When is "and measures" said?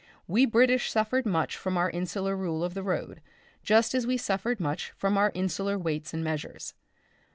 6.11-6.73